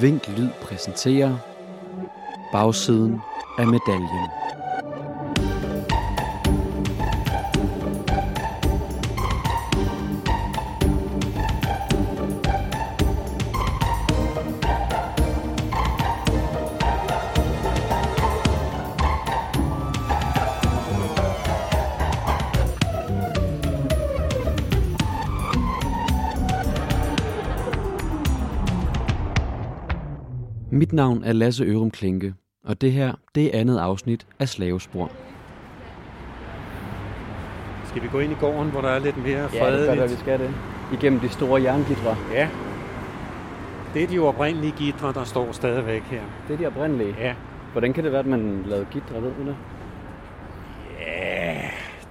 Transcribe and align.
Vink 0.00 0.28
Lyd 0.28 0.48
præsenterer 0.62 1.36
Bagsiden 2.52 3.20
af 3.58 3.66
medaljen. 3.66 4.41
Mit 30.74 30.92
navn 30.92 31.24
er 31.24 31.32
Lasse 31.32 31.64
Ørum 31.64 31.90
Klinke, 31.90 32.34
og 32.64 32.80
det 32.80 32.92
her, 32.92 33.12
det 33.34 33.56
er 33.56 33.60
andet 33.60 33.78
afsnit 33.78 34.26
af 34.38 34.48
Slavespor. 34.48 35.10
Skal 37.84 38.02
vi 38.02 38.08
gå 38.08 38.18
ind 38.18 38.32
i 38.32 38.34
gården, 38.34 38.70
hvor 38.70 38.80
der 38.80 38.88
er 38.88 38.98
lidt 38.98 39.16
mere 39.16 39.36
Ja, 39.36 39.42
det 39.42 39.50
fredeligt? 39.50 39.86
gør 39.98 40.02
det, 40.06 40.10
vi 40.10 40.16
skal 40.20 40.38
det. 40.40 40.50
Igennem 40.92 41.20
de 41.20 41.28
store 41.28 41.62
jerngitre. 41.62 42.16
Ja. 42.32 42.48
Det 43.94 44.02
er 44.02 44.06
de 44.06 44.18
oprindelige 44.18 44.72
gitre, 44.78 45.12
der 45.12 45.24
står 45.24 45.52
stadigvæk 45.52 46.02
her. 46.02 46.22
Det 46.48 46.54
er 46.54 46.58
de 46.58 46.66
oprindelige. 46.66 47.14
Ja. 47.18 47.34
Hvordan 47.72 47.92
kan 47.92 48.04
det 48.04 48.12
være, 48.12 48.20
at 48.20 48.26
man 48.26 48.62
lavede 48.66 48.86
gitre, 48.92 49.14
ved 49.22 49.32
du 49.40 49.46
det? 49.46 49.56
Ja, 51.00 51.60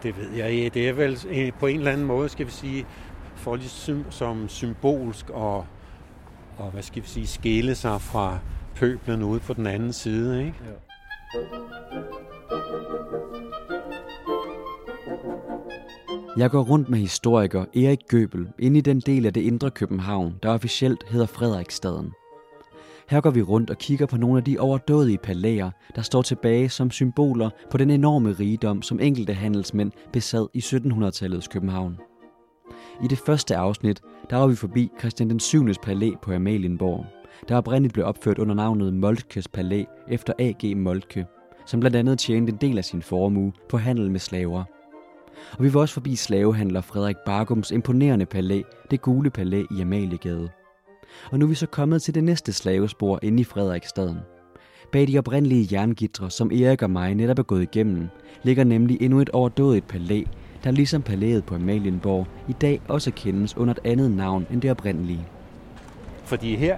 det 0.04 0.18
ved 0.18 0.30
jeg 0.38 0.52
ikke. 0.52 0.70
Det 0.70 0.90
er 0.90 0.94
vel 0.94 1.18
øh, 1.30 1.52
på 1.60 1.68
en 1.68 1.78
eller 1.78 1.92
anden 1.92 2.08
måde, 2.08 2.30
skal 2.30 2.46
vi 2.46 2.52
sige, 2.52 2.86
for 3.36 3.56
ligesom 3.56 4.06
som 4.10 4.50
symbolsk 4.50 5.30
og, 5.30 5.66
og 6.62 6.72
hvad 6.72 6.84
skal 6.84 7.04
vi 7.04 7.08
sige, 7.08 7.28
skille 7.28 7.76
sig 7.76 8.02
fra 8.02 8.40
pøblen 8.76 9.24
ude 9.24 9.40
på 9.40 9.54
den 9.54 9.68
anden 9.68 9.94
side, 9.94 10.46
ikke? 10.46 10.58
Jeg 16.38 16.50
går 16.50 16.64
rundt 16.64 16.90
med 16.90 17.00
historiker 17.00 17.66
Erik 17.76 18.00
Gøbel 18.08 18.48
ind 18.60 18.78
i 18.78 18.82
den 18.82 19.00
del 19.00 19.26
af 19.26 19.34
det 19.34 19.42
indre 19.42 19.72
København, 19.72 20.36
der 20.44 20.50
officielt 20.50 21.10
hedder 21.10 21.26
Frederiksstaden. 21.26 22.12
Her 23.10 23.22
går 23.22 23.32
vi 23.32 23.42
rundt 23.42 23.70
og 23.70 23.78
kigger 23.78 24.06
på 24.06 24.18
nogle 24.18 24.38
af 24.38 24.44
de 24.44 24.60
overdådige 24.60 25.18
palæer, 25.18 25.72
der 25.96 26.02
står 26.02 26.22
tilbage 26.22 26.70
som 26.70 26.92
symboler 26.92 27.50
på 27.72 27.78
den 27.78 27.90
enorme 27.90 28.32
rigdom, 28.32 28.82
som 28.82 29.00
enkelte 29.00 29.34
handelsmænd 29.34 29.92
besad 30.14 30.48
i 30.54 30.60
1700-tallets 30.60 31.48
København. 31.48 32.11
I 33.04 33.08
det 33.08 33.18
første 33.18 33.56
afsnit, 33.56 34.02
der 34.30 34.38
var 34.38 34.48
vi 34.48 34.56
forbi 34.56 34.92
Christian 35.00 35.30
den 35.30 35.40
7. 35.40 35.74
palæ 35.84 36.12
på 36.22 36.34
Amalienborg, 36.34 37.06
der 37.50 37.58
oprindeligt 37.58 37.94
blev 37.94 38.06
opført 38.06 38.40
under 38.40 38.56
navnet 38.56 38.94
Moltkes 38.94 39.48
Palæ 39.48 39.84
efter 40.10 40.34
A.G. 40.40 40.78
Moltke, 40.78 41.26
som 41.66 41.80
blandt 41.80 41.98
andet 41.98 42.20
tjente 42.20 42.52
en 42.52 42.58
del 42.58 42.78
af 42.78 42.86
sin 42.86 43.02
formue 43.02 43.54
på 43.70 43.78
handel 43.78 44.12
med 44.12 44.20
slaver. 44.20 44.64
Og 45.58 45.64
vi 45.64 45.74
var 45.74 45.80
også 45.80 45.94
forbi 45.94 46.16
slavehandler 46.16 46.82
Frederik 46.82 47.16
Bargums 47.26 47.72
imponerende 47.72 48.26
palæ, 48.26 48.62
det 48.92 49.02
gule 49.02 49.30
palæ 49.30 49.64
i 49.72 49.82
Amaliegade. 49.82 50.50
Og 51.32 51.40
nu 51.40 51.46
er 51.46 51.50
vi 51.50 51.56
så 51.56 51.68
kommet 51.68 52.02
til 52.02 52.16
det 52.16 52.24
næste 52.24 52.54
slavespor 52.54 53.20
inde 53.22 53.42
i 53.42 53.44
Frederiksstaden. 53.44 54.18
Bag 54.92 55.08
de 55.08 55.18
oprindelige 55.18 55.68
jerngitre, 55.72 56.30
som 56.30 56.52
Erik 56.52 56.82
og 56.82 56.90
mig 56.90 57.16
netop 57.16 57.40
er 57.40 57.44
gået 57.44 57.62
igennem, 57.62 58.08
ligger 58.44 58.64
nemlig 58.64 59.02
endnu 59.02 59.20
et 59.20 59.30
overdådigt 59.30 59.88
palæ, 59.88 60.24
der 60.64 60.72
ligesom 60.72 61.02
palæet 61.02 61.44
på 61.44 61.56
Amalienborg 61.56 62.28
i 62.48 62.54
dag 62.54 62.82
også 62.88 63.12
kendes 63.12 63.58
under 63.58 63.74
et 63.74 63.80
andet 63.84 64.12
navn 64.12 64.48
end 64.52 64.62
det 64.62 64.72
oprindelige. 64.72 65.26
Fordi 66.24 66.56
her, 66.56 66.78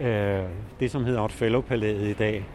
øh, 0.00 0.42
det 0.80 0.90
som 0.90 1.04
hedder 1.04 1.20
Otfellow-palæet 1.20 2.08
i 2.08 2.12
dag, 2.12 2.46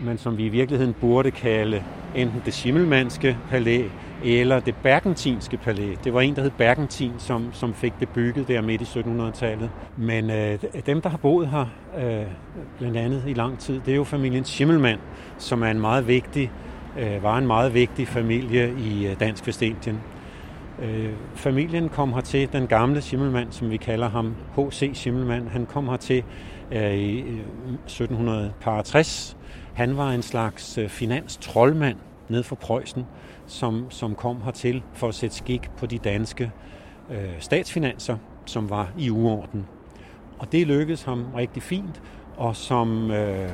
men 0.00 0.18
som 0.18 0.38
vi 0.38 0.46
i 0.46 0.48
virkeligheden 0.48 0.94
burde 1.00 1.30
kalde 1.30 1.82
enten 2.14 2.42
det 2.44 2.54
Schimmelmannske 2.54 3.38
palæ 3.50 3.82
eller 4.24 4.60
det 4.60 4.74
Bergentinske 4.82 5.56
palæ. 5.56 5.94
Det 6.04 6.14
var 6.14 6.20
en, 6.20 6.36
der 6.36 6.42
hed 6.42 6.50
Bergentin, 6.58 7.12
som, 7.18 7.48
som 7.52 7.74
fik 7.74 7.92
det 8.00 8.08
bygget 8.08 8.48
der 8.48 8.60
midt 8.60 8.80
i 8.80 8.84
1700-tallet. 8.84 9.70
Men 9.96 10.30
øh, 10.30 10.58
dem, 10.86 11.00
der 11.00 11.08
har 11.08 11.16
boet 11.16 11.48
her 11.48 11.66
øh, 11.98 12.26
blandt 12.78 12.96
andet 12.96 13.22
i 13.26 13.32
lang 13.32 13.58
tid, 13.58 13.80
det 13.86 13.92
er 13.92 13.96
jo 13.96 14.04
familien 14.04 14.44
Schimmelmann, 14.44 15.00
som 15.38 15.62
er 15.62 15.70
en 15.70 15.80
meget 15.80 16.08
vigtig, 16.08 16.50
øh, 16.98 17.22
var 17.22 17.38
en 17.38 17.46
meget 17.46 17.74
vigtig 17.74 18.08
familie 18.08 18.74
i 18.78 19.06
øh, 19.06 19.20
Dansk 19.20 19.46
Vestindien. 19.46 20.00
Øh, 20.82 21.12
familien 21.34 21.88
kom 21.88 22.12
hertil, 22.12 22.52
den 22.52 22.66
gamle 22.66 23.00
Schimmelmann, 23.00 23.52
som 23.52 23.70
vi 23.70 23.76
kalder 23.76 24.08
ham, 24.08 24.34
H.C. 24.56 24.90
Schimmelmann, 24.94 25.48
han 25.48 25.66
kom 25.66 25.88
hertil 25.88 26.24
øh, 26.72 26.94
i 26.94 27.20
øh, 27.20 27.40
1760. 27.86 29.36
Han 29.74 29.96
var 29.96 30.10
en 30.10 30.22
slags 30.22 30.78
øh, 30.78 30.88
finanstrollmand 30.88 31.96
ned 32.28 32.42
fra 32.42 32.56
Preussen, 32.56 33.06
som, 33.46 33.86
som 33.90 34.14
kom 34.14 34.42
hertil 34.42 34.82
for 34.92 35.08
at 35.08 35.14
sætte 35.14 35.36
skik 35.36 35.70
på 35.76 35.86
de 35.86 35.98
danske 35.98 36.50
øh, 37.10 37.30
statsfinanser, 37.38 38.16
som 38.44 38.70
var 38.70 38.90
i 38.98 39.10
uorden. 39.10 39.66
Og 40.38 40.52
det 40.52 40.66
lykkedes 40.66 41.02
ham 41.02 41.26
rigtig 41.36 41.62
fint, 41.62 42.02
og 42.36 42.56
som 42.56 43.10
øh, 43.10 43.50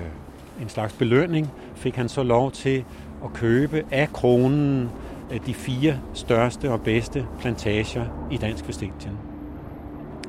en 0.63 0.69
slags 0.69 0.93
belønning 0.93 1.51
fik 1.75 1.97
han 1.97 2.09
så 2.09 2.23
lov 2.23 2.51
til 2.51 2.85
at 3.25 3.33
købe 3.33 3.85
af 3.91 4.09
kronen 4.13 4.91
øh, 5.33 5.41
de 5.47 5.55
fire 5.55 5.95
største 6.15 6.71
og 6.71 6.81
bedste 6.81 7.27
plantager 7.41 8.05
i 8.31 8.37
Dansk 8.37 8.69
Vestindien. 8.69 9.19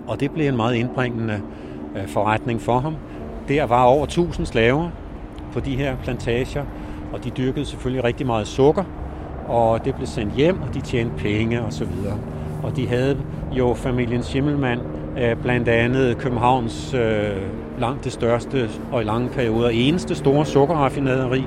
Og 0.07 0.19
det 0.19 0.31
blev 0.31 0.47
en 0.47 0.55
meget 0.55 0.75
indbringende 0.75 1.41
øh, 1.97 2.07
forretning 2.07 2.61
for 2.61 2.79
ham. 2.79 2.95
Der 3.47 3.63
var 3.63 3.83
over 3.83 4.03
1000 4.03 4.45
slaver 4.45 4.89
på 5.53 5.59
de 5.59 5.75
her 5.75 5.95
plantager, 6.03 6.66
og 7.13 7.23
de 7.23 7.29
dyrkede 7.29 7.66
selvfølgelig 7.66 8.03
rigtig 8.03 8.25
meget 8.25 8.47
sukker, 8.47 8.83
og 9.47 9.85
det 9.85 9.95
blev 9.95 10.07
sendt 10.07 10.33
hjem, 10.33 10.61
og 10.61 10.73
de 10.73 10.81
tjente 10.81 11.16
penge 11.17 11.61
og 11.61 11.73
så 11.73 11.85
videre. 11.85 12.19
Og 12.63 12.75
de 12.75 12.88
havde 12.88 13.17
jo 13.51 13.73
familien 13.73 14.23
Schimmelmann, 14.23 14.81
øh, 15.17 15.35
blandt 15.35 15.67
andet 15.67 16.17
Københavns 16.17 16.95
langt 17.79 18.03
det 18.03 18.11
største 18.11 18.69
og 18.91 19.01
i 19.01 19.06
lange 19.06 19.29
perioder 19.29 19.69
eneste 19.69 20.16
store 20.16 20.45
sukkerraffinaderi. 20.45 21.44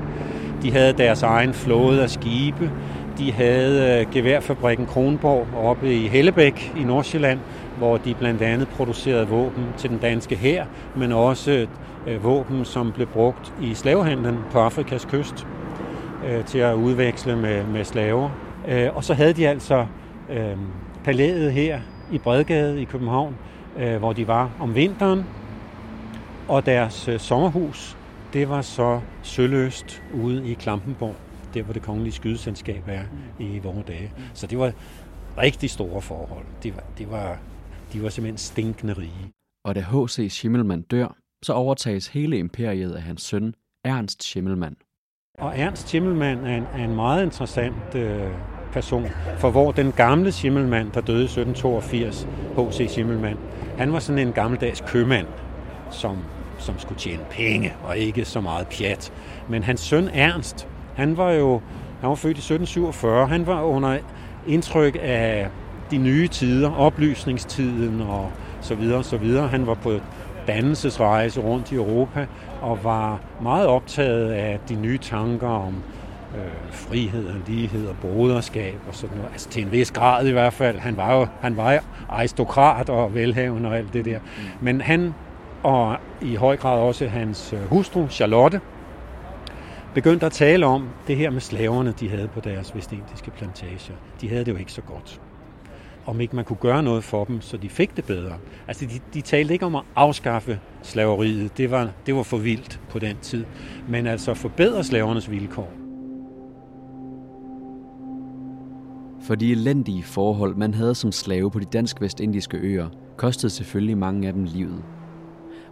De 0.63 0.73
havde 0.73 0.93
deres 0.93 1.23
egen 1.23 1.55
flåde 1.55 2.03
af 2.03 2.11
skibe. 2.11 2.71
De 3.19 3.33
havde 3.33 4.01
øh, 4.01 4.13
geværfabrikken 4.13 4.87
Kronborg 4.87 5.47
oppe 5.57 5.95
i 5.95 6.09
Hellebæk 6.09 6.73
i 6.77 6.85
Nordsjælland, 6.85 7.39
hvor 7.79 7.97
de 7.97 8.15
blandt 8.15 8.43
andet 8.43 8.69
producerede 8.69 9.29
våben 9.29 9.65
til 9.77 9.91
den 9.91 9.99
danske 9.99 10.37
hær, 10.37 10.65
men 10.97 11.13
også 11.13 11.67
øh, 12.07 12.25
våben, 12.25 12.65
som 12.65 12.93
blev 12.93 13.07
brugt 13.07 13.53
i 13.63 13.75
slavehandlen 13.75 14.39
på 14.51 14.59
Afrikas 14.59 15.05
kyst 15.05 15.47
øh, 16.27 16.45
til 16.45 16.59
at 16.59 16.75
udveksle 16.75 17.37
med, 17.37 17.65
med 17.65 17.85
slaver. 17.85 18.31
Og 18.95 19.05
så 19.05 19.15
havde 19.15 19.33
de 19.33 19.49
altså 19.49 19.87
øh, 20.31 20.57
palæet 21.05 21.53
her 21.53 21.79
i 22.13 22.19
Bredgade 22.19 22.83
i 22.83 22.85
København, 22.85 23.35
øh, 23.79 23.97
hvor 23.97 24.13
de 24.13 24.29
var 24.29 24.51
om 24.61 24.75
vinteren, 24.75 25.27
og 26.49 26.67
deres 26.67 27.09
øh, 27.09 27.21
sommerhus, 27.21 27.97
det 28.33 28.49
var 28.49 28.63
så 28.63 29.01
søløst 29.23 30.03
ude 30.15 30.51
i 30.51 30.55
Klampenborg, 30.55 31.17
der 31.55 31.63
hvor 31.63 31.73
det 31.73 31.83
kongelige 31.83 32.13
skydeselskab 32.13 32.83
er 32.87 33.03
i 33.39 33.59
vore 33.59 33.83
dage. 33.89 34.13
Så 34.35 34.47
det 34.47 34.59
var 34.59 34.73
rigtig 35.39 35.71
store 35.71 36.03
forhold. 36.03 36.45
Det 36.63 36.77
var, 36.77 36.83
det 36.99 37.11
var, 37.11 37.39
de 37.93 38.03
var 38.03 38.09
simpelthen 38.09 38.39
stinkende 38.39 38.93
rige. 38.93 39.33
Og 39.65 39.75
da 39.75 39.81
H.C. 39.81 40.29
Schimmelmann 40.31 40.83
dør, 40.83 41.17
så 41.43 41.53
overtages 41.53 42.09
hele 42.09 42.39
imperiet 42.39 42.93
af 42.93 43.03
hans 43.03 43.23
søn, 43.23 43.55
Ernst 43.85 44.23
Schimmelmann. 44.23 44.77
Og 45.39 45.59
Ernst 45.59 45.89
Schimmelmann 45.89 46.47
er 46.47 46.57
en, 46.57 46.63
er 46.63 46.85
en 46.85 46.95
meget 46.95 47.25
interessant 47.25 47.95
øh, 47.95 48.31
person, 48.73 49.07
for 49.39 49.51
hvor 49.51 49.73
den 49.73 49.93
gamle 49.93 50.33
Schimmelmann, 50.33 50.91
der 50.95 51.01
døde 51.01 51.21
i 51.21 51.25
1782, 51.25 52.29
H.C. 52.57 52.91
Schimmelmann, 52.91 53.39
han 53.79 53.93
var 53.93 53.99
sådan 53.99 54.27
en 54.27 54.33
gammeldags 54.33 54.83
købmand, 54.87 55.27
som, 55.91 56.19
som 56.63 56.79
skulle 56.79 56.99
tjene 56.99 57.23
penge 57.31 57.75
og 57.85 57.97
ikke 57.97 58.25
så 58.25 58.41
meget 58.41 58.67
pjat. 58.67 59.13
Men 59.49 59.63
hans 59.63 59.81
søn 59.81 60.09
Ernst, 60.15 60.69
han 60.95 61.17
var 61.17 61.33
jo 61.33 61.61
han 62.01 62.09
var 62.09 62.15
født 62.15 62.37
i 62.37 62.45
1747, 62.55 63.27
han 63.29 63.47
var 63.47 63.63
under 63.63 63.99
indtryk 64.47 64.97
af 65.03 65.49
de 65.91 65.99
nye 65.99 66.29
tider, 66.29 66.71
oplysningstiden 66.77 68.01
og 68.01 68.31
så 68.61 68.75
videre 68.75 68.99
og 68.99 69.05
så 69.05 69.17
videre. 69.17 69.49
Han 69.49 69.67
var 69.67 69.75
på 69.75 69.93
dannelsesrejse 70.47 71.41
rundt 71.41 71.73
i 71.73 71.75
Europa 71.75 72.27
og 72.61 72.85
var 72.85 73.21
meget 73.43 73.67
optaget 73.67 74.31
af 74.31 74.61
de 74.69 74.75
nye 74.75 74.99
tanker 74.99 75.49
om 75.49 75.75
øh, 76.37 76.73
frihed 76.73 77.27
og 77.27 77.35
lighed 77.47 77.87
og 77.87 77.97
broderskab 78.01 78.79
og 78.89 78.95
sådan 78.95 79.17
noget. 79.17 79.33
Altså 79.33 79.49
til 79.49 79.63
en 79.63 79.73
vis 79.73 79.91
grad 79.91 80.27
i 80.27 80.33
hvert 80.33 80.53
fald. 80.53 80.79
Han 80.79 80.97
var 80.97 81.15
jo 81.15 81.27
han 81.41 81.57
var 81.57 81.85
aristokrat 82.09 82.91
og 82.91 83.15
velhavende 83.15 83.69
og 83.69 83.77
alt 83.79 83.93
det 83.93 84.05
der. 84.05 84.19
Men 84.61 84.81
han 84.81 85.15
og 85.63 85.97
i 86.23 86.35
høj 86.35 86.57
grad 86.57 86.79
også 86.81 87.07
hans 87.09 87.53
øh, 87.53 87.61
hustru 87.69 88.09
Charlotte 88.09 88.61
begyndte 89.95 90.27
at 90.27 90.33
tale 90.33 90.67
om 90.67 90.89
det 91.07 91.17
her 91.17 91.31
med 91.31 91.41
slaverne, 91.41 91.95
de 92.01 92.09
havde 92.09 92.29
på 92.29 92.41
deres 92.41 92.75
vestindiske 92.75 93.31
plantager. 93.31 93.95
De 94.21 94.29
havde 94.29 94.45
det 94.45 94.53
jo 94.53 94.57
ikke 94.57 94.73
så 94.73 94.83
godt. 94.83 95.21
om 96.07 96.21
ikke 96.21 96.37
man 96.37 96.45
kunne 96.45 96.57
gøre 96.57 96.83
noget 96.83 97.05
for 97.05 97.25
dem, 97.25 97.41
så 97.41 97.57
de 97.57 97.69
fik 97.69 97.97
det 97.97 98.05
bedre. 98.05 98.33
Altså, 98.69 98.87
de, 98.87 99.01
de 99.15 99.21
talte 99.21 99.53
ikke 99.53 99.67
om 99.67 99.75
at 99.75 99.83
afskaffe 99.97 100.61
slaveriet. 100.83 101.59
Det 101.59 101.71
var, 101.71 101.91
det 102.07 102.15
var 102.15 102.23
for 102.23 102.37
vildt 102.37 102.81
på 102.91 102.99
den 102.99 103.17
tid. 103.23 103.45
Men 103.89 104.07
altså 104.07 104.35
forbedre 104.35 104.85
slavernes 104.85 105.31
vilkår. 105.31 105.73
For 109.27 109.35
de 109.35 109.53
elendige 109.53 110.03
forhold, 110.03 110.57
man 110.57 110.75
havde 110.75 110.95
som 110.95 111.13
slave 111.13 111.51
på 111.51 111.59
de 111.59 111.65
dansk-vestindiske 111.65 112.57
øer, 112.57 112.89
kostede 113.17 113.51
selvfølgelig 113.51 113.99
mange 113.99 114.29
af 114.29 114.33
dem 114.35 114.45
livet. 114.45 114.83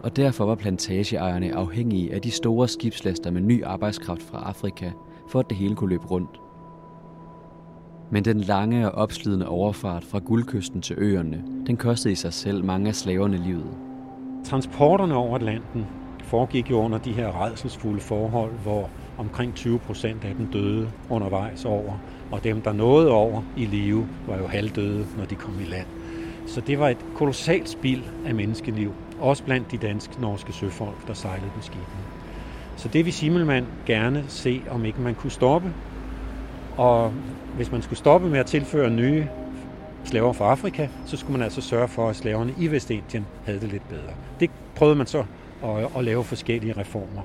Og 0.03 0.15
derfor 0.15 0.45
var 0.45 0.55
plantageejerne 0.55 1.55
afhængige 1.55 2.13
af 2.13 2.21
de 2.21 2.31
store 2.31 2.67
skibslaster 2.67 3.31
med 3.31 3.41
ny 3.41 3.63
arbejdskraft 3.63 4.21
fra 4.21 4.43
Afrika, 4.45 4.91
for 5.27 5.39
at 5.39 5.49
det 5.49 5.57
hele 5.57 5.75
kunne 5.75 5.89
løbe 5.89 6.05
rundt. 6.05 6.41
Men 8.11 8.25
den 8.25 8.41
lange 8.41 8.91
og 8.91 8.97
opslidende 8.97 9.47
overfart 9.47 10.03
fra 10.03 10.19
guldkysten 10.19 10.81
til 10.81 10.95
øerne, 10.99 11.43
den 11.67 11.77
kostede 11.77 12.11
i 12.11 12.15
sig 12.15 12.33
selv 12.33 12.65
mange 12.65 12.87
af 12.87 12.95
slaverne 12.95 13.37
livet. 13.37 13.77
Transporterne 14.45 15.15
over 15.15 15.35
Atlanten 15.35 15.85
foregik 16.23 16.69
jo 16.71 16.79
under 16.79 16.97
de 16.97 17.13
her 17.13 17.43
redselsfulde 17.43 18.01
forhold, 18.01 18.51
hvor 18.63 18.89
omkring 19.17 19.55
20 19.55 19.79
procent 19.79 20.23
af 20.23 20.35
dem 20.35 20.47
døde 20.51 20.89
undervejs 21.09 21.65
over, 21.65 21.93
og 22.31 22.43
dem, 22.43 22.61
der 22.61 22.73
nåede 22.73 23.11
over 23.11 23.41
i 23.57 23.65
live, 23.65 24.07
var 24.27 24.37
jo 24.37 24.47
halvdøde, 24.47 25.05
når 25.17 25.25
de 25.25 25.35
kom 25.35 25.53
i 25.61 25.69
land. 25.69 25.87
Så 26.47 26.61
det 26.61 26.79
var 26.79 26.89
et 26.89 27.05
kolossalt 27.15 27.69
spild 27.69 28.03
af 28.25 28.35
menneskeliv, 28.35 28.93
også 29.21 29.43
blandt 29.43 29.71
de 29.71 29.77
dansk-norske 29.77 30.53
søfolk, 30.53 31.07
der 31.07 31.13
sejlede 31.13 31.51
på 31.55 31.61
skibene. 31.61 32.03
Så 32.75 32.87
det 32.87 33.05
vil 33.05 33.13
Simmelmann 33.13 33.67
gerne 33.85 34.25
se, 34.27 34.61
om 34.69 34.85
ikke 34.85 35.01
man 35.01 35.15
kunne 35.15 35.31
stoppe. 35.31 35.73
Og 36.77 37.13
hvis 37.55 37.71
man 37.71 37.81
skulle 37.81 37.99
stoppe 37.99 38.29
med 38.29 38.39
at 38.39 38.45
tilføre 38.45 38.89
nye 38.89 39.27
slaver 40.03 40.33
fra 40.33 40.45
Afrika, 40.45 40.87
så 41.05 41.17
skulle 41.17 41.31
man 41.31 41.41
altså 41.41 41.61
sørge 41.61 41.87
for, 41.87 42.09
at 42.09 42.15
slaverne 42.15 42.53
i 42.59 42.67
Vestindien 42.67 43.25
havde 43.45 43.59
det 43.59 43.69
lidt 43.69 43.89
bedre. 43.89 44.13
Det 44.39 44.51
prøvede 44.75 44.95
man 44.95 45.07
så 45.07 45.23
at, 45.63 45.87
at 45.97 46.03
lave 46.03 46.23
forskellige 46.23 46.73
reformer, 46.77 47.21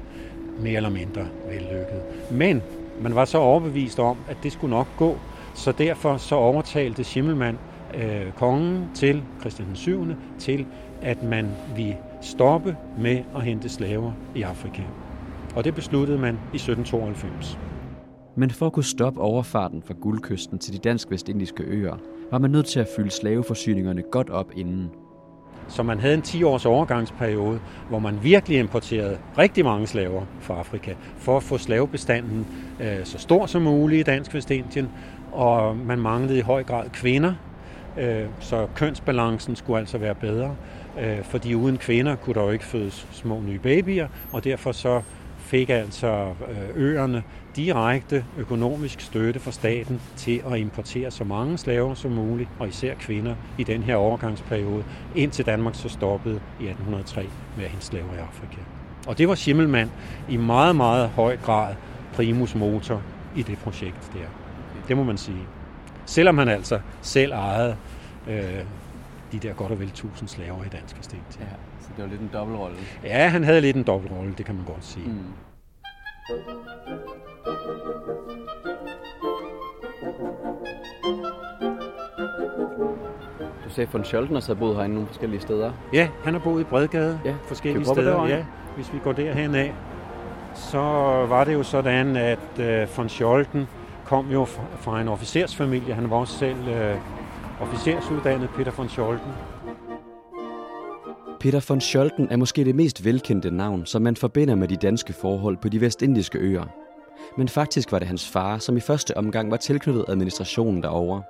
mere 0.61 0.77
eller 0.77 0.91
mindre 0.91 1.27
vellykket. 1.49 2.03
Men 2.31 2.63
man 3.01 3.15
var 3.15 3.25
så 3.25 3.39
overbevist 3.39 3.99
om, 3.99 4.17
at 4.29 4.37
det 4.43 4.53
skulle 4.53 4.71
nok 4.71 4.87
gå, 4.97 5.19
så 5.55 5.73
derfor 5.73 6.17
så 6.17 6.35
overtalte 6.35 7.05
Schimmelmann 7.05 7.59
øh, 7.95 8.33
kongen 8.33 8.89
til 8.95 9.23
Christian 9.41 9.69
den 9.69 9.77
7. 9.77 10.07
til, 10.39 10.67
at 11.03 11.23
man 11.23 11.49
ville 11.77 11.97
stoppe 12.21 12.77
med 12.99 13.23
at 13.37 13.43
hente 13.43 13.69
slaver 13.69 14.13
i 14.35 14.43
Afrika. 14.43 14.83
Og 15.57 15.65
det 15.65 15.75
besluttede 15.75 16.19
man 16.19 16.35
i 16.35 16.57
1792. 16.57 17.59
Men 18.37 18.51
for 18.51 18.67
at 18.67 18.73
kunne 18.73 18.85
stoppe 18.85 19.21
overfarten 19.21 19.83
fra 19.83 19.95
guldkysten 20.01 20.59
til 20.59 20.73
de 20.73 20.79
dansk-vestindiske 20.79 21.63
øer, 21.63 21.97
var 22.31 22.39
man 22.39 22.51
nødt 22.51 22.67
til 22.67 22.81
at 22.81 22.89
fylde 22.97 23.11
slaveforsyningerne 23.11 24.03
godt 24.03 24.31
op 24.31 24.53
inden. 24.57 24.91
Så 25.69 25.83
man 25.83 26.01
havde 26.01 26.15
en 26.15 26.23
10-års 26.23 26.67
overgangsperiode, 26.67 27.61
hvor 27.89 27.99
man 27.99 28.19
virkelig 28.23 28.59
importerede 28.59 29.19
rigtig 29.39 29.65
mange 29.65 29.87
slaver 29.87 30.23
fra 30.41 30.55
Afrika, 30.55 30.95
for 31.17 31.37
at 31.37 31.43
få 31.43 31.59
slavebestanden 31.59 32.47
øh, 32.81 33.05
så 33.05 33.19
stor 33.19 33.47
som 33.47 33.63
muligt 33.63 34.01
i 34.01 34.03
Dansk 34.03 34.35
Vestindien, 34.35 34.89
og 35.33 35.77
man 35.77 35.99
manglede 35.99 36.39
i 36.39 36.43
høj 36.43 36.63
grad 36.63 36.91
kvinder, 36.91 37.35
Øh, 37.99 38.27
så 38.41 38.67
kønsbalancen 38.75 39.57
skulle 39.57 39.79
altså 39.79 39.99
være 39.99 40.15
bedre, 40.15 40.57
øh, 41.01 41.25
fordi 41.25 41.55
uden 41.55 41.79
kvinder 41.79 42.17
kunne 42.17 42.35
der 42.35 42.43
jo 42.43 42.51
ikke 42.51 42.65
fødes 42.65 43.07
små 43.13 43.41
nye 43.41 43.59
babyer, 43.59 44.09
og 44.33 44.45
derfor 44.45 44.73
så 44.73 45.03
fik 45.39 45.71
altså 45.71 46.33
øh, 46.51 46.69
øerne 46.75 47.23
direkte 47.57 48.25
økonomisk 48.39 49.01
støtte 49.01 49.41
fra 49.41 49.51
staten 49.51 50.01
til 50.17 50.43
at 50.53 50.59
importere 50.59 51.11
så 51.11 51.25
mange 51.25 51.59
slaver 51.59 51.95
som 51.95 52.11
muligt, 52.11 52.49
og 52.59 52.69
især 52.69 52.95
kvinder 52.95 53.35
i 53.59 53.65
den 53.65 53.83
her 53.83 53.97
overgangsperiode, 53.97 54.85
indtil 55.15 55.47
Danmark 55.47 55.75
så 55.75 55.89
stoppede 55.89 56.41
i 56.61 56.65
1803 56.65 57.27
med 57.57 57.65
at 57.65 57.71
hente 57.71 57.87
slaver 57.87 58.15
i 58.15 58.19
Afrika. 58.19 58.61
Og 59.07 59.19
det 59.19 59.29
var 59.29 59.35
Schimmelmann 59.35 59.91
i 60.29 60.37
meget, 60.37 60.77
meget 60.77 61.09
høj 61.09 61.37
grad 61.37 61.75
primus 62.15 62.55
motor 62.55 63.03
i 63.37 63.43
det 63.43 63.59
projekt 63.59 64.11
der. 64.15 64.29
Det 64.89 64.97
må 64.97 65.05
man 65.05 65.19
sige. 65.19 65.56
Selvom 66.07 66.39
han 66.39 66.49
altså 66.49 66.81
selv 67.03 67.33
ejede 67.33 67.77
øh, 68.29 68.65
de 69.33 69.39
der 69.39 69.53
godt 69.53 69.73
og 69.73 69.81
vel 69.81 69.91
tusind 69.91 70.29
slaver 70.29 70.65
i 70.65 70.69
dansk 70.69 70.97
estet. 71.01 71.19
Ja, 71.41 71.45
så 71.81 71.89
det 71.97 72.05
var 72.05 72.11
lidt 72.11 72.21
en 72.21 72.31
dobbeltrolle. 72.33 72.77
Ja, 73.05 73.29
han 73.29 73.45
havde 73.45 73.61
lidt 73.61 73.77
en 73.77 73.83
dobbeltrolle, 73.83 74.35
det 74.39 74.47
kan 74.47 74.55
man 74.55 74.65
godt 74.65 74.85
sige. 74.85 75.07
Mm. 75.07 75.33
Du 83.65 83.71
sagde 83.71 83.93
von 83.93 84.05
Scholten 84.05 84.37
har 84.37 84.55
boet 84.55 84.77
herinde 84.77 84.95
nogle 84.95 85.09
forskellige 85.09 85.41
steder. 85.41 85.73
Ja, 85.93 86.09
han 86.25 86.33
har 86.33 86.41
boet 86.41 86.61
i 86.61 86.65
Bredgade 86.65 87.21
ja. 87.25 87.35
forskellige 87.49 87.85
steder. 87.85 88.11
Derovre? 88.11 88.29
Ja, 88.29 88.45
hvis 88.77 88.93
vi 88.93 88.99
går 89.05 89.13
derhen 89.13 89.55
af, 89.55 89.75
så 90.55 90.79
var 91.29 91.45
det 91.45 91.55
jo 91.55 91.63
sådan, 91.63 92.17
at 92.17 92.39
uh, 92.59 92.97
von 92.97 93.09
Scholten 93.09 93.69
kom 94.07 94.31
jo 94.31 94.45
fra 94.45 95.01
en 95.01 95.09
officersfamilie. 95.09 95.95
Han 95.95 96.11
var 96.11 96.17
også 96.17 96.39
selv 96.39 96.59
uh, 96.59 97.63
officersuddannet, 97.63 98.51
Peter 98.57 98.73
von 98.77 98.89
Scholten. 98.89 99.33
Peter 101.41 101.61
von 101.69 101.81
Scholten 101.81 102.29
er 102.31 102.37
måske 102.37 102.65
det 102.65 102.75
mest 102.75 103.05
velkendte 103.05 103.51
navn, 103.51 103.87
som 103.87 104.03
man 104.03 104.17
forbinder 104.17 104.55
med 104.55 104.69
de 104.69 104.77
danske 104.77 105.13
forhold 105.13 105.57
på 105.57 105.69
de 105.69 105.81
vestindiske 105.81 106.39
øer. 106.39 106.65
Men 107.37 107.49
faktisk 107.49 107.93
var 107.93 107.99
det 107.99 108.09
hans 108.09 108.29
far, 108.29 108.59
som 108.59 108.77
i 108.77 108.81
første 108.81 109.17
omgang 109.17 109.51
var 109.51 109.57
tilknyttet 109.57 110.05
administrationen 110.09 110.83
derovre. 110.83 111.23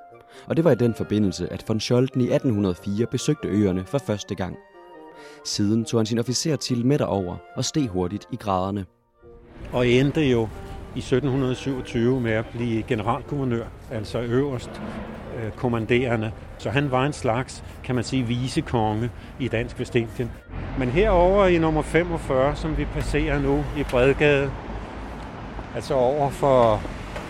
Og 0.46 0.56
det 0.56 0.64
var 0.64 0.70
i 0.70 0.74
den 0.74 0.94
forbindelse, 0.94 1.52
at 1.52 1.64
von 1.68 1.80
Scholten 1.80 2.20
i 2.20 2.24
1804 2.24 3.06
besøgte 3.06 3.48
øerne 3.48 3.84
for 3.86 3.98
første 3.98 4.34
gang. 4.34 4.56
Siden 5.44 5.84
tog 5.84 6.00
han 6.00 6.06
sin 6.06 6.18
officertitel 6.18 6.86
med 6.86 6.98
derover 6.98 7.36
og 7.56 7.64
steg 7.64 7.88
hurtigt 7.88 8.28
i 8.32 8.36
graderne. 8.36 8.84
Og 9.72 9.88
endte 9.88 10.20
jo 10.20 10.48
i 10.96 10.98
1727 10.98 12.20
med 12.20 12.32
at 12.32 12.46
blive 12.46 12.82
generalguvernør, 12.82 13.64
altså 13.90 14.20
øverst 14.20 14.70
øh, 15.38 15.50
kommanderende. 15.50 16.32
Så 16.58 16.70
han 16.70 16.90
var 16.90 17.06
en 17.06 17.12
slags, 17.12 17.64
kan 17.84 17.94
man 17.94 18.04
sige, 18.04 18.22
visekonge 18.22 19.10
i 19.38 19.48
Dansk 19.48 19.80
Vestindien. 19.80 20.30
Men 20.78 20.88
herover 20.88 21.46
i 21.46 21.58
nummer 21.58 21.82
45, 21.82 22.56
som 22.56 22.78
vi 22.78 22.84
passerer 22.84 23.38
nu 23.38 23.64
i 23.78 23.82
Bredgade, 23.82 24.50
altså 25.74 25.94
over 25.94 26.30
for 26.30 26.80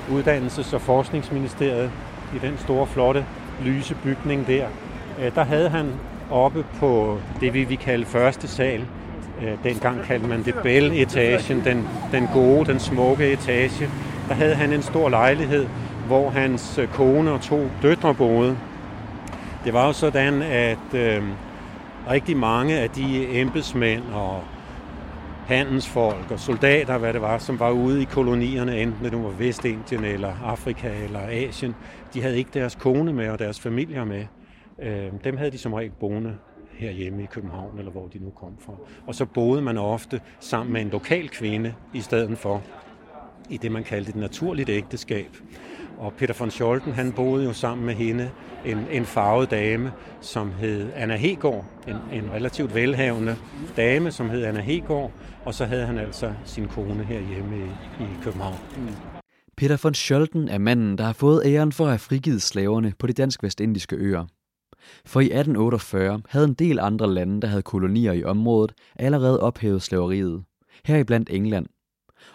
Uddannelses- 0.09 0.75
og 0.75 0.81
Forskningsministeriet, 0.81 1.91
i 2.35 2.39
den 2.39 2.59
store, 2.59 2.87
flotte, 2.87 3.27
lyse 3.65 3.97
bygning 4.05 4.47
der, 4.47 4.67
øh, 5.21 5.35
der 5.35 5.45
havde 5.45 5.69
han 5.69 5.93
oppe 6.31 6.65
på 6.79 7.19
det, 7.41 7.55
vi 7.55 7.65
vil 7.65 7.79
kalde 7.79 8.05
første 8.05 8.49
sal. 8.49 8.87
Øh, 9.43 9.65
dengang 9.65 10.03
kaldte 10.03 10.29
man 10.29 10.45
det 10.45 10.55
Bell-etagen, 10.55 11.65
den, 11.65 11.89
den 12.13 12.29
gode, 12.33 12.73
den 12.73 12.79
smukke 12.79 13.33
etage. 13.33 13.91
Der 14.29 14.35
havde 14.35 14.55
han 14.55 14.73
en 14.73 14.83
stor 14.83 15.09
lejlighed, 15.09 15.67
hvor 16.07 16.31
hans 16.31 16.79
øh, 16.79 16.89
kone 16.89 17.31
og 17.31 17.41
to 17.41 17.69
døtre 17.83 18.15
boede. 18.15 18.59
Det 19.65 19.73
var 19.73 19.87
jo 19.87 19.93
sådan, 19.93 20.43
at 20.43 20.95
øh, 20.95 21.23
rigtig 22.11 22.37
mange 22.37 22.79
af 22.79 22.91
de 22.91 23.41
embedsmænd 23.41 24.03
og 24.15 24.43
handelsfolk 25.47 26.31
og 26.31 26.41
soldater, 26.41 26.99
hvad 26.99 27.13
det 27.13 27.23
var, 27.23 27.39
som 27.39 27.61
var 27.61 27.71
ude 27.71 28.03
i 28.03 28.05
kolonierne, 28.05 28.81
enten 28.81 29.05
det 29.05 29.13
nu 29.13 29.23
var 29.23 29.31
Vestindien 29.31 30.05
eller 30.05 30.33
Afrika 30.45 31.05
eller 31.05 31.21
Asien, 31.29 31.75
de 32.15 32.23
havde 32.23 32.39
ikke 32.39 32.51
deres 32.55 32.75
kone 32.75 33.13
med 33.13 33.29
og 33.29 33.39
deres 33.39 33.61
familier 33.61 34.05
med. 34.05 34.25
Øh, 34.83 35.09
dem 35.25 35.37
havde 35.37 35.51
de 35.51 35.59
som 35.59 35.73
regel 35.73 35.93
boende 36.01 36.35
herhjemme 36.77 37.23
i 37.23 37.27
København, 37.27 37.79
eller 37.79 37.91
hvor 37.91 38.07
de 38.07 38.19
nu 38.19 38.31
kom 38.31 38.53
fra. 38.59 38.73
Og 39.07 39.15
så 39.15 39.25
boede 39.25 39.63
man 39.63 39.79
ofte 39.79 40.21
sammen 40.41 40.73
med 40.73 40.81
en 40.81 40.89
lokal 40.91 41.29
kvinde 41.29 41.75
i 41.95 42.01
stedet 42.01 42.39
for 42.39 42.63
i 43.51 43.57
det, 43.57 43.73
man 43.73 43.85
kaldte 43.85 44.11
et 44.11 44.17
naturligt 44.17 44.69
ægteskab. 44.69 45.37
Og 45.99 46.13
Peter 46.13 46.35
von 46.39 46.51
Scholten, 46.51 46.93
han 46.93 47.13
boede 47.13 47.45
jo 47.45 47.53
sammen 47.53 47.87
med 47.87 47.95
hende, 47.95 48.31
en, 48.65 48.79
en 48.91 49.05
farvet 49.05 49.51
dame, 49.51 49.93
som 50.21 50.53
hed 50.53 50.89
Anna 50.95 51.17
Hegård, 51.17 51.65
en, 51.89 51.97
en 52.13 52.31
relativt 52.33 52.75
velhavende 52.75 53.37
dame, 53.77 54.11
som 54.11 54.31
hed 54.31 54.45
Anna 54.45 54.61
Hegård, 54.61 55.13
og 55.45 55.55
så 55.55 55.65
havde 55.65 55.87
han 55.87 55.99
altså 55.99 56.33
sin 56.45 56.69
kone 56.69 57.05
herhjemme 57.05 57.57
i, 57.57 57.69
i 58.03 58.07
København. 58.23 58.57
Peter 59.57 59.81
von 59.83 59.95
Scholten 59.95 60.49
er 60.49 60.59
manden, 60.59 60.99
der 60.99 61.05
har 61.05 61.13
fået 61.13 61.43
æren 61.47 61.73
for 61.73 61.85
at 61.85 61.91
have 61.91 61.99
frigivet 61.99 62.43
slaverne 62.43 62.93
på 62.99 63.07
de 63.07 63.13
dansk-vestindiske 63.13 63.97
øer. 63.97 64.25
For 65.07 65.21
i 65.21 65.25
1848 65.25 66.21
havde 66.29 66.45
en 66.45 66.55
del 66.55 66.79
andre 66.79 67.15
lande, 67.15 67.41
der 67.41 67.49
havde 67.49 67.63
kolonier 67.63 68.13
i 68.13 68.25
området, 68.25 68.73
allerede 68.97 69.41
ophævet 69.41 69.83
slaveriet. 69.83 70.45
Heriblandt 70.85 71.31
England. 71.33 71.67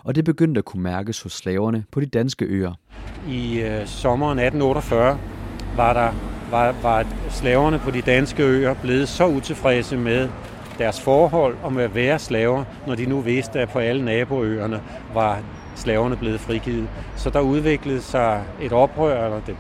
Og 0.04 0.16
det 0.16 0.26
begyndte 0.26 0.60
at 0.60 0.66
kunne 0.66 0.84
mærkes 0.84 1.22
hos 1.22 1.34
slaverne 1.34 1.84
på 1.92 2.00
de 2.00 2.06
danske 2.06 2.46
øer. 2.46 2.74
I 3.30 3.60
øh, 3.60 3.88
sommeren 3.88 4.40
1848 4.40 5.20
var, 5.76 5.94
der, 5.94 6.12
var, 6.52 6.76
var 6.82 7.08
slaverne 7.30 7.80
på 7.80 7.92
de 7.92 8.02
danske 8.02 8.44
øer 8.44 8.74
blevet 8.74 9.10
så 9.10 9.28
utilfredse 9.28 9.98
med 9.98 10.30
deres 10.78 11.02
forhold 11.02 11.56
og 11.64 11.74
med 11.74 11.84
at 11.84 11.96
være 11.96 12.20
slaver, 12.20 12.64
når 12.88 12.96
de 12.96 13.06
nu 13.06 13.20
vidste, 13.20 13.60
at 13.60 13.70
på 13.70 13.80
alle 13.80 14.06
naboøerne 14.06 14.82
var 15.14 15.40
slaverne 15.76 16.18
blevet 16.18 16.40
frigivet. 16.40 16.90
Så 17.16 17.30
der 17.30 17.40
udviklede 17.40 18.02
sig 18.02 18.44
et 18.62 18.72
oprør, 18.72 19.26
eller 19.26 19.42
det 19.42 19.56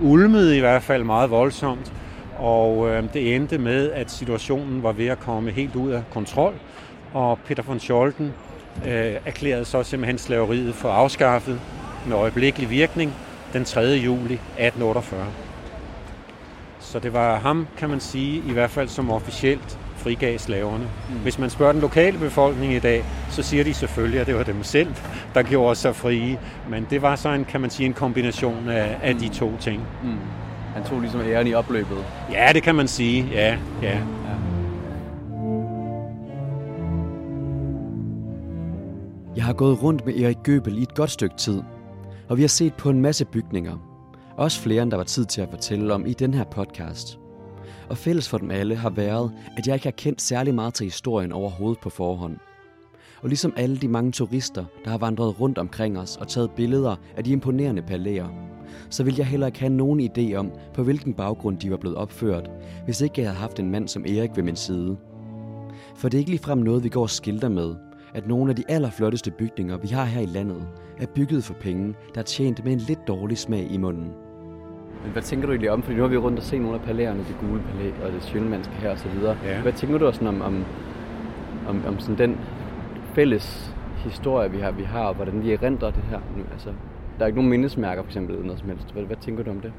ulmede 0.00 0.56
i 0.56 0.60
hvert 0.60 0.82
fald 0.82 1.04
meget 1.04 1.30
voldsomt, 1.30 1.92
og 2.38 2.88
øh, 2.88 3.04
det 3.12 3.36
endte 3.36 3.58
med, 3.58 3.90
at 3.90 4.10
situationen 4.10 4.82
var 4.82 4.92
ved 4.92 5.06
at 5.06 5.20
komme 5.20 5.50
helt 5.50 5.76
ud 5.76 5.90
af 5.90 6.02
kontrol, 6.10 6.54
og 7.12 7.38
Peter 7.46 7.62
von 7.62 7.80
Scholten 7.80 8.32
øh, 8.86 9.16
erklærede 9.26 9.64
så 9.64 9.82
simpelthen 9.82 10.18
slaveriet 10.18 10.74
for 10.74 10.88
afskaffet 10.88 11.60
med 12.06 12.16
øjeblikkelig 12.16 12.70
virkning 12.70 13.14
den 13.52 13.64
3. 13.64 13.80
juli 13.80 14.34
1848. 14.34 15.26
Så 16.80 16.98
det 16.98 17.12
var 17.12 17.38
ham, 17.38 17.66
kan 17.78 17.90
man 17.90 18.00
sige, 18.00 18.42
i 18.48 18.52
hvert 18.52 18.70
fald 18.70 18.88
som 18.88 19.10
officielt 19.10 19.78
frigav 19.96 20.38
slaverne. 20.38 20.84
Mm. 20.84 21.16
Hvis 21.16 21.38
man 21.38 21.50
spørger 21.50 21.72
den 21.72 21.80
lokale 21.80 22.18
befolkning 22.18 22.72
i 22.72 22.78
dag, 22.78 23.04
så 23.30 23.42
siger 23.42 23.64
de 23.64 23.74
selvfølgelig, 23.74 24.20
at 24.20 24.26
det 24.26 24.34
var 24.34 24.42
dem 24.42 24.62
selv, 24.62 24.94
der 25.34 25.42
gjorde 25.42 25.74
sig 25.74 25.96
frie. 25.96 26.38
Men 26.68 26.86
det 26.90 27.02
var 27.02 27.16
så 27.16 27.28
en, 27.28 27.44
kan 27.44 27.60
man 27.60 27.70
sige, 27.70 27.86
en 27.86 27.92
kombination 27.92 28.68
af, 28.68 28.98
af 29.02 29.14
de 29.14 29.28
to 29.28 29.52
ting. 29.60 29.82
Mm. 30.02 30.16
Han 30.74 30.84
tog 30.84 31.00
ligesom 31.00 31.20
æren 31.20 31.46
i 31.46 31.54
opløbet. 31.54 32.04
Ja, 32.30 32.50
det 32.54 32.62
kan 32.62 32.74
man 32.74 32.88
sige. 32.88 33.28
Ja, 33.32 33.58
ja. 33.82 33.88
ja. 33.88 34.00
Jeg 39.36 39.44
har 39.44 39.52
gået 39.52 39.82
rundt 39.82 40.06
med 40.06 40.20
Erik 40.20 40.36
Gøbel 40.44 40.78
i 40.78 40.82
et 40.82 40.94
godt 40.94 41.10
stykke 41.10 41.36
tid, 41.36 41.62
og 42.28 42.36
vi 42.36 42.42
har 42.42 42.48
set 42.48 42.74
på 42.74 42.90
en 42.90 43.00
masse 43.00 43.24
bygninger. 43.24 43.76
Også 44.36 44.60
flere, 44.60 44.82
end 44.82 44.90
der 44.90 44.96
var 44.96 45.04
tid 45.04 45.24
til 45.24 45.40
at 45.40 45.48
fortælle 45.50 45.94
om 45.94 46.06
i 46.06 46.12
den 46.12 46.34
her 46.34 46.44
podcast. 46.44 47.18
Og 47.88 47.96
fælles 47.96 48.28
for 48.28 48.38
dem 48.38 48.50
alle 48.50 48.76
har 48.76 48.90
været, 48.90 49.32
at 49.56 49.66
jeg 49.66 49.74
ikke 49.74 49.86
har 49.86 49.90
kendt 49.90 50.22
særlig 50.22 50.54
meget 50.54 50.74
til 50.74 50.84
historien 50.84 51.32
overhovedet 51.32 51.80
på 51.80 51.90
forhånd. 51.90 52.36
Og 53.22 53.28
ligesom 53.28 53.52
alle 53.56 53.76
de 53.76 53.88
mange 53.88 54.12
turister, 54.12 54.64
der 54.84 54.90
har 54.90 54.98
vandret 54.98 55.40
rundt 55.40 55.58
omkring 55.58 55.98
os 55.98 56.16
og 56.16 56.28
taget 56.28 56.50
billeder 56.50 56.96
af 57.16 57.24
de 57.24 57.32
imponerende 57.32 57.82
palæer, 57.82 58.28
så 58.90 59.04
ville 59.04 59.18
jeg 59.18 59.26
heller 59.26 59.46
ikke 59.46 59.60
have 59.60 59.72
nogen 59.72 60.00
idé 60.00 60.34
om, 60.34 60.50
på 60.74 60.82
hvilken 60.82 61.14
baggrund 61.14 61.58
de 61.58 61.70
var 61.70 61.76
blevet 61.76 61.96
opført, 61.96 62.50
hvis 62.84 63.00
ikke 63.00 63.20
jeg 63.20 63.28
havde 63.28 63.40
haft 63.40 63.60
en 63.60 63.70
mand 63.70 63.88
som 63.88 64.04
Erik 64.04 64.30
ved 64.36 64.42
min 64.42 64.56
side. 64.56 64.96
For 65.96 66.08
det 66.08 66.14
er 66.14 66.18
ikke 66.18 66.30
ligefrem 66.30 66.58
noget, 66.58 66.84
vi 66.84 66.88
går 66.88 67.02
og 67.02 67.10
skilter 67.10 67.48
med, 67.48 67.74
at 68.14 68.26
nogle 68.26 68.50
af 68.50 68.56
de 68.56 68.64
allerflotteste 68.68 69.30
bygninger, 69.30 69.76
vi 69.76 69.88
har 69.88 70.04
her 70.04 70.20
i 70.20 70.26
landet, 70.26 70.66
er 70.98 71.06
bygget 71.06 71.44
for 71.44 71.54
penge, 71.54 71.94
der 72.14 72.20
er 72.20 72.24
tjent 72.24 72.64
med 72.64 72.72
en 72.72 72.78
lidt 72.78 73.08
dårlig 73.08 73.38
smag 73.38 73.66
i 73.70 73.76
munden. 73.76 74.12
Men 75.02 75.12
hvad 75.12 75.22
tænker 75.22 75.46
du 75.46 75.52
egentlig 75.52 75.70
om, 75.70 75.82
fordi 75.82 75.96
nu 75.96 76.02
har 76.02 76.08
vi 76.08 76.16
rundt 76.16 76.38
og 76.38 76.44
set 76.44 76.60
nogle 76.60 76.76
af 76.76 76.82
palæerne, 76.82 77.18
det 77.18 77.36
gule 77.40 77.62
palæ 77.72 77.90
og 78.06 78.12
det 78.12 78.22
sjønlandske 78.22 78.74
her 78.74 78.90
osv. 78.90 79.10
Ja. 79.44 79.60
Hvad 79.62 79.72
tænker 79.72 79.98
du 79.98 80.12
sådan 80.12 80.28
om, 80.28 80.42
om, 80.42 80.64
om, 81.68 81.82
om 81.86 81.98
sådan 81.98 82.18
den 82.18 82.38
fælles 83.14 83.74
historie, 84.04 84.50
vi 84.50 84.58
har, 84.58 84.70
vi 84.70 84.82
har, 84.82 85.04
og 85.04 85.14
hvordan 85.14 85.42
vi 85.42 85.52
erindrer 85.52 85.90
det 85.90 86.02
her? 86.02 86.20
Altså, 86.52 86.72
der 87.22 87.26
er 87.26 87.28
ikke 87.28 87.38
nogen 87.38 87.50
mindesmærker 87.50 88.02
for 88.02 88.08
eksempel, 88.08 88.34
eller 88.34 88.46
noget 88.46 88.60
som 88.60 88.68
helst. 88.68 88.92
Hvad, 88.92 89.02
hvad 89.02 89.16
tænker 89.16 89.44
du 89.44 89.50
om 89.50 89.60
det? 89.60 89.72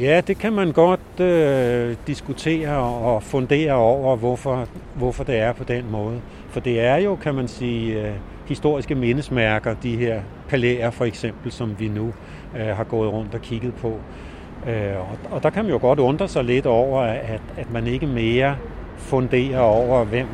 Ja, 0.00 0.20
det 0.26 0.38
kan 0.38 0.52
man 0.52 0.72
godt 0.72 1.20
øh, 1.20 1.96
diskutere 2.06 2.76
og 2.78 3.22
fundere 3.22 3.72
over, 3.72 4.16
hvorfor, 4.16 4.68
hvorfor 4.94 5.24
det 5.24 5.38
er 5.38 5.52
på 5.52 5.64
den 5.64 5.84
måde. 5.90 6.20
For 6.48 6.60
det 6.60 6.80
er 6.80 6.96
jo, 6.96 7.16
kan 7.16 7.34
man 7.34 7.48
sige, 7.48 8.06
øh, 8.06 8.14
historiske 8.48 8.94
mindesmærker, 8.94 9.74
de 9.74 9.96
her 9.96 10.20
palæer 10.48 10.90
for 10.90 11.04
eksempel, 11.04 11.52
som 11.52 11.76
vi 11.78 11.88
nu 11.88 12.12
øh, 12.56 12.66
har 12.66 12.84
gået 12.84 13.12
rundt 13.12 13.34
og 13.34 13.40
kigget 13.40 13.74
på. 13.74 14.00
Øh, 14.68 14.96
og, 14.98 15.18
og 15.30 15.42
der 15.42 15.50
kan 15.50 15.64
man 15.64 15.72
jo 15.72 15.78
godt 15.80 15.98
undre 15.98 16.28
sig 16.28 16.44
lidt 16.44 16.66
over, 16.66 17.00
at, 17.00 17.42
at 17.56 17.72
man 17.72 17.86
ikke 17.86 18.06
mere 18.06 18.56
funderer 18.96 19.60
over, 19.60 20.04
hvem 20.04 20.26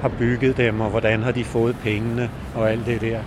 har 0.00 0.12
bygget 0.18 0.56
dem, 0.56 0.80
og 0.80 0.90
hvordan 0.90 1.22
har 1.22 1.32
de 1.32 1.44
fået 1.44 1.76
pengene, 1.82 2.30
og 2.54 2.70
alt 2.70 2.86
det 2.86 3.00
der. 3.00 3.20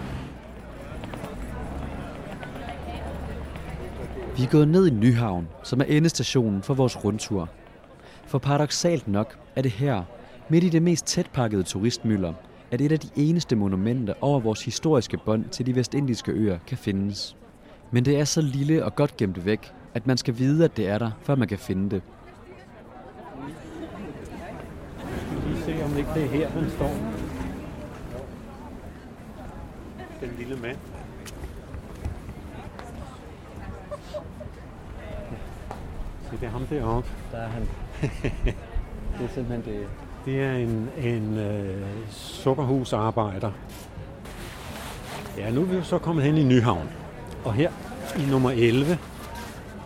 Vi 4.40 4.44
er 4.44 4.50
gået 4.50 4.68
ned 4.68 4.88
i 4.88 4.90
Nyhavn, 4.90 5.48
som 5.64 5.82
er 5.82 5.86
endestationen 5.86 6.64
for 6.64 6.74
vores 6.74 7.06
rundtur. 7.06 7.50
For 8.26 8.38
paradoxalt 8.38 9.08
nok 9.08 9.40
er 9.56 9.62
det 9.62 9.72
her, 9.72 10.04
midt 10.50 10.64
i 10.64 10.70
det 10.70 10.82
mest 10.82 11.06
tætpakkede 11.06 11.64
turistmøller, 11.64 12.34
at 12.72 12.82
et 12.82 12.92
af 12.92 13.00
de 13.00 13.10
eneste 13.16 13.56
monumenter 13.56 14.14
over 14.22 14.40
vores 14.40 14.66
historiske 14.66 15.18
bånd 15.18 15.46
til 15.46 15.66
de 15.66 15.76
vestindiske 15.76 16.32
øer 16.32 16.58
kan 16.68 16.78
findes. 16.78 17.36
Men 17.92 18.06
det 18.06 18.20
er 18.20 18.24
så 18.24 18.42
lille 18.42 18.86
og 18.86 18.96
godt 18.96 19.18
gemt 19.18 19.46
væk, 19.46 19.74
at 19.94 20.08
man 20.08 20.18
skal 20.18 20.38
vide, 20.38 20.66
at 20.66 20.78
det 20.78 20.88
er 20.88 20.98
der, 20.98 21.12
før 21.22 21.36
man 21.36 21.48
kan 21.48 21.60
finde 21.60 21.90
det. 21.90 22.02
Skal 25.64 25.76
se, 25.76 25.84
om 25.84 25.98
ikke 25.98 26.10
det 26.14 26.24
er 26.24 26.28
her, 26.28 26.50
den 26.50 26.70
står. 26.70 26.96
Den 30.22 30.30
lille 30.38 30.56
mand. 30.56 30.78
Det 36.40 36.46
er 36.46 36.52
ham 36.52 36.66
deroppe. 36.66 37.10
Der 37.32 37.38
er 37.38 37.48
han. 37.48 37.62
det 39.18 39.26
er 39.26 39.34
simpelthen 39.34 39.74
det. 39.74 39.88
Det 40.26 40.42
er 40.42 40.54
en, 40.54 40.90
en 40.98 41.38
øh, 41.38 41.88
sukkerhusarbejder. 42.10 43.52
Ja, 45.38 45.52
nu 45.52 45.62
er 45.62 45.66
vi 45.66 45.76
jo 45.76 45.84
så 45.84 45.98
kommet 45.98 46.26
hen 46.26 46.38
i 46.38 46.44
Nyhavn. 46.44 46.90
Og 47.46 47.54
her 47.54 47.72
i 48.18 48.32
nummer 48.32 48.52
11, 48.52 48.98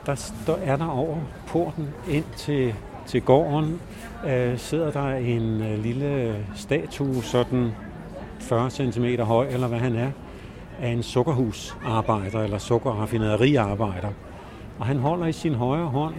der, 0.05 0.31
der 0.47 0.55
er 0.55 0.75
der 0.75 0.87
over 0.87 1.17
porten 1.47 1.89
ind 2.09 2.25
til, 2.35 2.75
til 3.05 3.21
gården, 3.21 3.81
øh, 4.27 4.57
sidder 4.57 4.91
der 4.91 5.09
en 5.09 5.61
øh, 5.61 5.83
lille 5.83 6.35
statue, 6.55 7.23
sådan 7.23 7.71
40 8.39 8.69
cm 8.69 9.21
høj, 9.21 9.47
eller 9.47 9.67
hvad 9.67 9.79
han 9.79 9.95
er, 9.95 10.11
af 10.81 10.89
en 10.89 11.03
sukkerhusarbejder 11.03 12.43
eller 12.43 12.57
sukkerraffinaderiarbejder. 12.57 14.09
Og 14.79 14.85
han 14.85 14.97
holder 14.97 15.25
i 15.25 15.31
sin 15.31 15.55
højre 15.55 15.85
hånd 15.85 16.13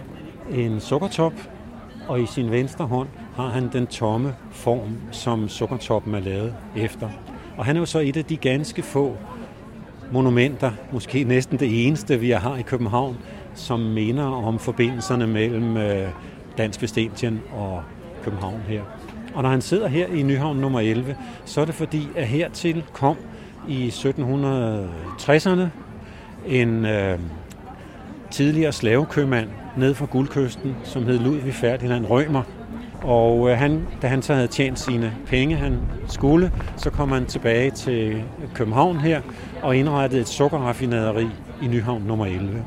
en 0.51 0.79
sukkertop, 0.79 1.33
og 2.07 2.21
i 2.21 2.25
sin 2.25 2.51
venstre 2.51 2.85
hånd 2.85 3.07
har 3.35 3.49
han 3.49 3.69
den 3.73 3.87
tomme 3.87 4.35
form, 4.51 4.97
som 5.11 5.49
sukkertoppen 5.49 6.15
er 6.15 6.19
lavet 6.19 6.55
efter. 6.75 7.09
Og 7.57 7.65
han 7.65 7.75
er 7.75 7.79
jo 7.79 7.85
så 7.85 7.99
et 7.99 8.17
af 8.17 8.25
de 8.25 8.37
ganske 8.37 8.81
få 8.81 9.17
monumenter, 10.11 10.71
måske 10.91 11.23
næsten 11.23 11.59
det 11.59 11.87
eneste, 11.87 12.19
vi 12.19 12.29
har 12.29 12.57
i 12.57 12.61
København, 12.61 13.17
som 13.53 13.79
minder 13.79 14.25
om 14.25 14.59
forbindelserne 14.59 15.27
mellem 15.27 15.77
øh, 15.77 16.09
Dansk 16.57 16.81
Vestindien 16.81 17.41
og 17.53 17.83
København 18.23 18.61
her. 18.67 18.81
Og 19.35 19.43
når 19.43 19.49
han 19.49 19.61
sidder 19.61 19.87
her 19.87 20.07
i 20.07 20.21
Nyhavn 20.21 20.57
nummer 20.57 20.79
11, 20.79 21.17
så 21.45 21.61
er 21.61 21.65
det 21.65 21.75
fordi, 21.75 22.07
at 22.15 22.27
hertil 22.27 22.83
kom 22.93 23.17
i 23.67 23.87
1760'erne 23.87 25.61
en 26.47 26.85
øh, 26.85 27.19
tidligere 28.35 28.71
slavekøbmand 28.71 29.49
ned 29.77 29.93
fra 29.93 30.05
Guldkysten, 30.05 30.75
som 30.83 31.05
hed 31.05 31.19
Ludvig 31.19 31.53
Ferdinand 31.53 32.05
Rømer. 32.05 32.41
Og 33.03 33.49
øh, 33.49 33.57
han, 33.57 33.87
da 34.01 34.07
han 34.07 34.21
så 34.21 34.33
havde 34.33 34.47
tjent 34.47 34.79
sine 34.79 35.13
penge, 35.27 35.55
han 35.55 35.79
skulle, 36.07 36.51
så 36.77 36.89
kom 36.89 37.11
han 37.11 37.25
tilbage 37.25 37.71
til 37.71 38.23
København 38.53 38.97
her 38.97 39.21
og 39.63 39.77
indrettede 39.77 40.21
et 40.21 40.27
sukkerraffinaderi 40.27 41.27
i 41.61 41.67
Nyhavn 41.67 42.03
nummer 42.03 42.25
11. 42.25 42.63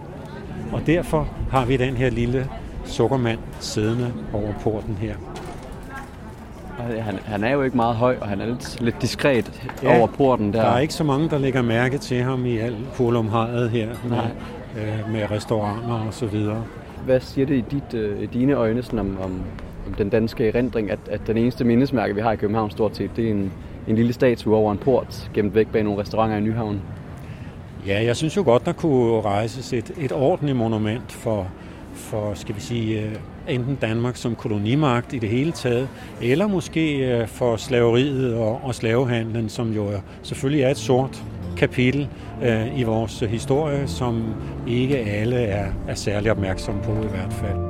Og 0.72 0.86
derfor 0.86 1.28
har 1.50 1.64
vi 1.64 1.76
den 1.76 1.96
her 1.96 2.10
lille 2.10 2.48
sukkermand 2.84 3.38
siddende 3.60 4.12
over 4.32 4.52
porten 4.62 4.98
her. 5.00 5.14
Han, 6.78 7.18
han 7.24 7.44
er 7.44 7.50
jo 7.50 7.62
ikke 7.62 7.76
meget 7.76 7.96
høj, 7.96 8.16
og 8.20 8.28
han 8.28 8.40
er 8.40 8.46
lidt, 8.46 8.80
lidt 8.80 9.02
diskret 9.02 9.72
ja, 9.82 9.98
over 9.98 10.06
porten 10.06 10.52
der. 10.52 10.62
der 10.62 10.68
er 10.68 10.78
ikke 10.78 10.94
så 10.94 11.04
mange, 11.04 11.30
der 11.30 11.38
lægger 11.38 11.62
mærke 11.62 11.98
til 11.98 12.22
ham 12.22 12.46
i 12.46 12.58
al 12.58 12.76
polumhajet 12.94 13.70
her 13.70 13.88
med, 14.08 14.18
øh, 14.78 15.12
med 15.12 15.30
restauranter 15.30 16.06
og 16.06 16.14
så 16.14 16.26
videre. 16.26 16.64
Hvad 17.04 17.20
siger 17.20 17.46
det 17.46 17.56
i 17.56 17.64
dit, 17.70 17.94
øh, 17.94 18.32
dine 18.32 18.52
øjne 18.52 18.82
sådan 18.82 18.98
om, 18.98 19.18
om, 19.22 19.42
om 19.86 19.94
den 19.94 20.08
danske 20.08 20.48
erindring, 20.48 20.90
at, 20.90 20.98
at 21.10 21.20
den 21.26 21.36
eneste 21.36 21.64
mindesmærke, 21.64 22.14
vi 22.14 22.20
har 22.20 22.32
i 22.32 22.36
København 22.36 22.70
stort 22.70 22.96
set, 22.96 23.10
det 23.16 23.26
er 23.26 23.30
en, 23.30 23.52
en 23.88 23.96
lille 23.96 24.12
statue 24.12 24.56
over 24.56 24.72
en 24.72 24.78
port, 24.78 25.30
gemt 25.34 25.54
væk 25.54 25.66
bag 25.66 25.82
nogle 25.82 26.00
restauranter 26.00 26.36
i 26.36 26.40
Nyhavn? 26.40 26.80
Ja, 27.86 28.04
jeg 28.04 28.16
synes 28.16 28.36
jo 28.36 28.42
godt, 28.42 28.66
der 28.66 28.72
kunne 28.72 29.20
rejses 29.20 29.72
et, 29.72 29.90
et 30.00 30.12
ordentligt 30.12 30.56
monument 30.56 31.12
for, 31.12 31.46
for, 31.94 32.34
skal 32.34 32.54
vi 32.54 32.60
sige, 32.60 33.02
øh, 33.02 33.14
enten 33.48 33.74
Danmark 33.74 34.16
som 34.16 34.34
kolonimagt 34.34 35.12
i 35.12 35.18
det 35.18 35.28
hele 35.28 35.52
taget, 35.52 35.88
eller 36.22 36.46
måske 36.46 37.24
for 37.26 37.56
slaveriet 37.56 38.34
og, 38.34 38.60
og 38.64 38.74
slavehandlen, 38.74 39.48
som 39.48 39.72
jo 39.72 39.90
selvfølgelig 40.22 40.62
er 40.62 40.70
et 40.70 40.76
sort 40.76 41.24
kapitel 41.58 42.08
øh, 42.42 42.78
i 42.78 42.82
vores 42.82 43.20
historie, 43.20 43.88
som 43.88 44.34
ikke 44.66 44.98
alle 44.98 45.36
er, 45.36 45.72
er 45.88 45.94
særlig 45.94 46.30
opmærksomme 46.30 46.82
på 46.82 46.92
i 46.92 47.08
hvert 47.10 47.32
fald. 47.32 47.67